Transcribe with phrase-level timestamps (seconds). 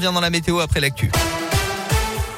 [0.00, 1.10] Bien dans la météo après l'actu.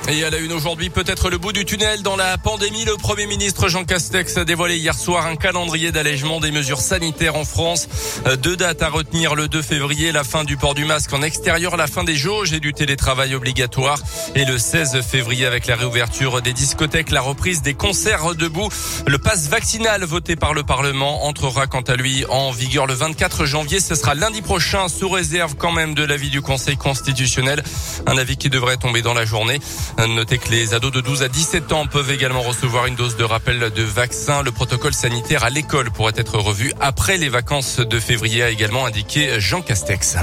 [0.08, 2.84] Et à la une aujourd'hui, peut-être le bout du tunnel dans la pandémie.
[2.84, 7.36] Le Premier ministre Jean Castex a dévoilé hier soir un calendrier d'allègement des mesures sanitaires
[7.36, 7.86] en France.
[8.26, 11.22] Euh, deux dates à retenir, le 2 février, la fin du port du masque en
[11.22, 14.00] extérieur, la fin des jauges et du télétravail obligatoire.
[14.34, 18.68] Et le 16 février avec la réouverture des discothèques, la reprise des concerts debout.
[19.06, 23.44] Le passe vaccinal voté par le Parlement entrera quant à lui en vigueur le 24
[23.44, 23.80] janvier.
[23.80, 27.62] Ce sera lundi prochain sous réserve quand même de l'avis du Conseil constitutionnel.
[28.06, 29.60] Un avis qui devrait tomber dans la journée.
[29.98, 33.24] Notez que les ados de 12 à 17 ans peuvent également recevoir une dose de
[33.24, 34.42] rappel de vaccin.
[34.42, 38.86] Le protocole sanitaire à l'école pourrait être revu après les vacances de février, a également
[38.86, 40.16] indiqué Jean Castex.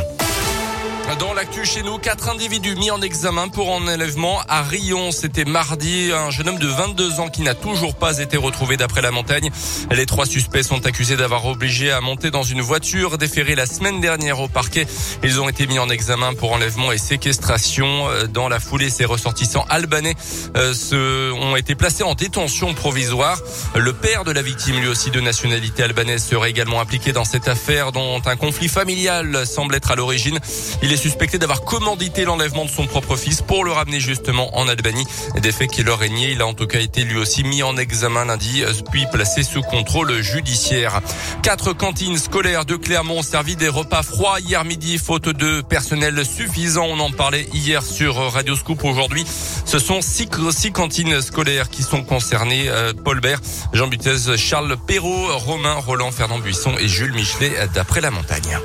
[1.20, 5.12] Dans l'actu chez nous, quatre individus mis en examen pour enlèvement à Rion.
[5.12, 6.12] C'était mardi.
[6.14, 9.50] Un jeune homme de 22 ans qui n'a toujours pas été retrouvé d'après la montagne.
[9.90, 14.00] Les trois suspects sont accusés d'avoir obligé à monter dans une voiture déférée la semaine
[14.00, 14.86] dernière au parquet.
[15.24, 18.06] Ils ont été mis en examen pour enlèvement et séquestration.
[18.32, 20.16] Dans la foulée, ces ressortissants albanais
[20.56, 23.40] euh, se, ont été placés en détention provisoire.
[23.76, 27.48] Le père de la victime, lui aussi de nationalité albanaise, serait également impliqué dans cette
[27.48, 30.40] affaire dont un conflit familial semble être à l'origine.
[30.84, 34.68] Il est suspecté d'avoir commandité l'enlèvement de son propre fils pour le ramener justement en
[34.68, 35.06] Albanie.
[35.42, 36.34] Des faits qui leur régnaient.
[36.34, 39.62] Il a en tout cas été lui aussi mis en examen lundi, puis placé sous
[39.62, 41.00] contrôle judiciaire.
[41.44, 46.26] Quatre cantines scolaires de Clermont ont servi des repas froids hier midi, faute de personnel
[46.26, 46.84] suffisant.
[46.84, 48.84] On en parlait hier sur Radio Scoop.
[48.84, 49.26] Aujourd'hui,
[49.64, 52.68] ce sont six, six cantines scolaires qui sont concernées.
[52.68, 53.40] Euh, Paul Bert,
[53.72, 58.60] Jean Butez, Charles Perrault, Romain Roland, Fernand Buisson et Jules Michelet d'après la montagne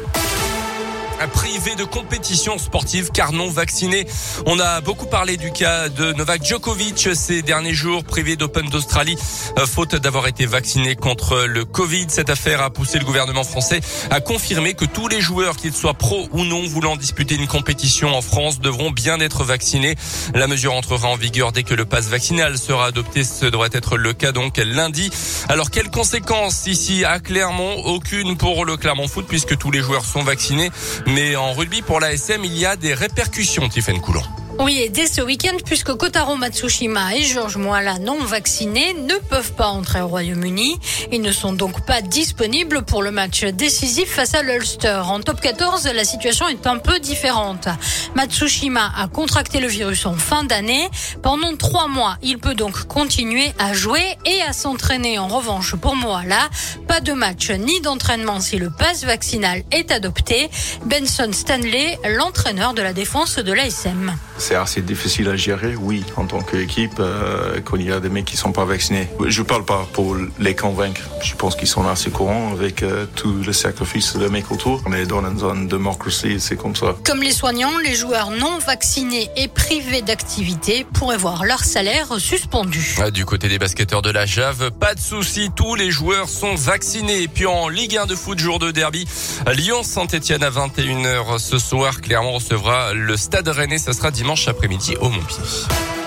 [1.29, 4.07] privé de compétition sportive car non vacciné.
[4.47, 9.17] On a beaucoup parlé du cas de Novak Djokovic ces derniers jours, privé d'Open d'Australie,
[9.59, 12.07] euh, faute d'avoir été vacciné contre le Covid.
[12.09, 15.95] Cette affaire a poussé le gouvernement français à confirmer que tous les joueurs, qu'ils soient
[15.95, 19.97] pro ou non, voulant disputer une compétition en France, devront bien être vaccinés.
[20.35, 23.25] La mesure entrera en vigueur dès que le pass vaccinal sera adopté.
[23.25, 25.11] Ce devrait être le cas donc lundi.
[25.49, 27.83] Alors quelles conséquences ici à Clermont?
[27.85, 30.71] Aucune pour le Clermont Foot puisque tous les joueurs sont vaccinés.
[31.15, 34.23] Mais en rugby, pour l'ASM, il y a des répercussions, Tiffen Coulon.
[34.59, 39.53] Oui, et dès ce week-end, puisque Kotaro Matsushima et Georges Moala non vaccinés ne peuvent
[39.53, 40.79] pas entrer au Royaume-Uni.
[41.11, 45.01] Ils ne sont donc pas disponibles pour le match décisif face à l'Ulster.
[45.05, 47.69] En top 14, la situation est un peu différente.
[48.15, 50.89] Matsushima a contracté le virus en fin d'année.
[51.23, 55.19] Pendant trois mois, il peut donc continuer à jouer et à s'entraîner.
[55.19, 56.51] En revanche, pour Moala,
[56.87, 60.51] pas de match ni d'entraînement si le pass vaccinal est adopté.
[60.85, 66.27] Benson Stanley, l'entraîneur de la défense de l'ASM c'est assez difficile à gérer, oui, en
[66.27, 69.09] tant qu'équipe, euh, quand il y a des mecs qui sont pas vaccinés.
[69.25, 71.01] Je parle pas pour les convaincre.
[71.23, 74.83] Je pense qu'ils sont assez courants avec euh, tout le sacrifice de mecs autour.
[74.85, 76.97] On est dans une zone de démocratie, c'est comme ça.
[77.07, 82.97] Comme les soignants, les joueurs non vaccinés et privés d'activité pourraient voir leur salaire suspendu.
[83.01, 86.57] Ah, du côté des basketteurs de la Jave, pas de souci, tous les joueurs sont
[86.57, 87.23] vaccinés.
[87.23, 89.07] Et puis en Ligue 1 de foot, jour de derby,
[89.47, 92.01] Lyon-Saint-Etienne à 21h ce soir.
[92.01, 96.02] Clairement recevra le Stade Rennais, ça sera dimanche après-midi au Montpied.